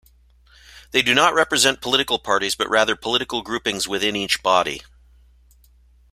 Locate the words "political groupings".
2.95-3.87